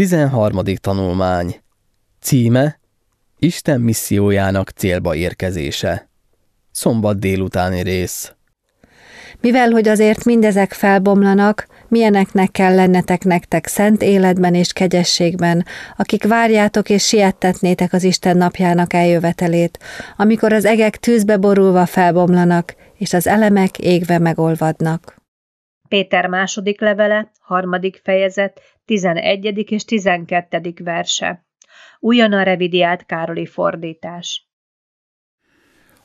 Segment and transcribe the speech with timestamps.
[0.00, 0.62] 13.
[0.80, 1.60] tanulmány
[2.20, 2.80] Címe
[3.38, 6.08] Isten missziójának célba érkezése
[6.70, 8.32] Szombat délutáni rész
[9.40, 15.64] Mivel, hogy azért mindezek felbomlanak, milyeneknek kell lennetek nektek szent életben és kegyességben,
[15.96, 19.78] akik várjátok és siettetnétek az Isten napjának eljövetelét,
[20.16, 25.19] amikor az egek tűzbe borulva felbomlanak, és az elemek égve megolvadnak.
[25.90, 29.70] Péter második levele, harmadik fejezet, 11.
[29.70, 30.72] és 12.
[30.84, 31.44] verse.
[31.98, 34.48] Újonnan revidiált Károli fordítás.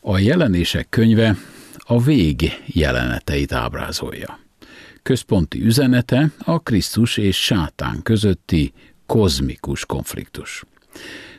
[0.00, 1.34] A jelenések könyve
[1.76, 4.38] a vég jeleneteit ábrázolja.
[5.02, 8.72] Központi üzenete a Krisztus és sátán közötti
[9.06, 10.64] kozmikus konfliktus.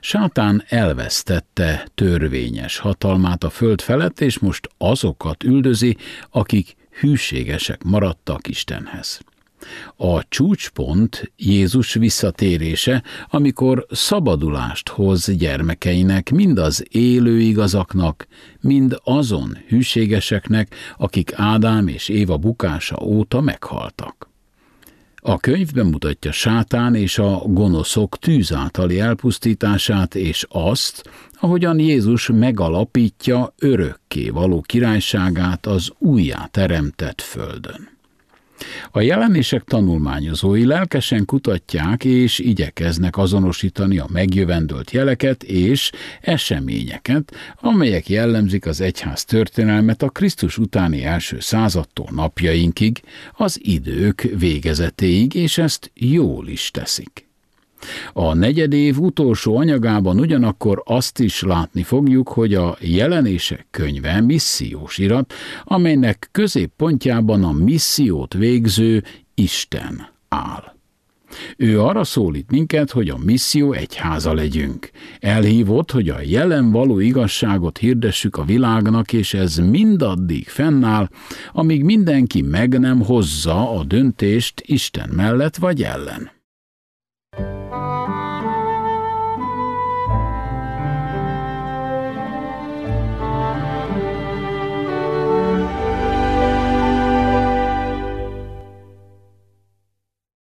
[0.00, 5.96] Sátán elvesztette törvényes hatalmát a föld felett, és most azokat üldözi,
[6.30, 9.20] akik hűségesek maradtak Istenhez.
[9.96, 18.26] A csúcspont Jézus visszatérése, amikor szabadulást hoz gyermekeinek, mind az élő igazaknak,
[18.60, 24.31] mind azon hűségeseknek, akik Ádám és Éva bukása óta meghaltak.
[25.24, 33.54] A könyv bemutatja sátán és a gonoszok tűz általi elpusztítását, és azt, ahogyan Jézus megalapítja
[33.58, 37.88] örökké való királyságát az újjá teremtett földön.
[38.90, 48.66] A jelenések tanulmányozói lelkesen kutatják és igyekeznek azonosítani a megjövendőlt jeleket és eseményeket, amelyek jellemzik
[48.66, 56.48] az egyház történelmet a Krisztus utáni első századtól napjainkig, az idők végezetéig, és ezt jól
[56.48, 57.30] is teszik.
[58.12, 64.98] A negyed év utolsó anyagában ugyanakkor azt is látni fogjuk, hogy a jelenések könyve missziós
[64.98, 65.32] irat,
[65.64, 69.02] amelynek középpontjában a missziót végző
[69.34, 70.72] Isten áll.
[71.56, 74.90] Ő arra szólít minket, hogy a misszió egyháza legyünk.
[75.20, 81.08] Elhívott, hogy a jelen való igazságot hirdessük a világnak, és ez mindaddig fennáll,
[81.52, 86.41] amíg mindenki meg nem hozza a döntést Isten mellett vagy ellen.